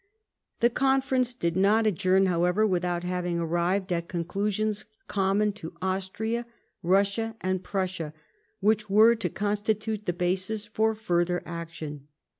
The 0.61 0.71
Congress 0.71 1.35
did 1.35 1.55
not 1.55 1.85
adjourn, 1.85 2.25
however, 2.25 2.65
without 2.65 3.03
having 3.03 3.37
arrived 3.39 3.93
at 3.93 4.07
conclusions 4.07 4.85
common 5.07 5.51
to 5.51 5.73
Austria, 5.79 6.47
Russia, 6.81 7.35
and 7.39 7.63
Prussia, 7.63 8.11
which 8.61 8.89
were 8.89 9.13
to 9.13 9.29
constitute 9.29 10.07
the 10.07 10.11
basis 10.13 10.65
for 10.65 10.95
further 10.95 11.43
action. 11.45 12.07